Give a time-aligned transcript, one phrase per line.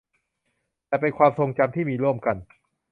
[0.87, 2.37] แต่เป็นความทรงจำที่มีร่วมกัน